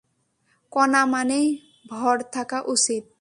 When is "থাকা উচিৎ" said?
2.33-3.03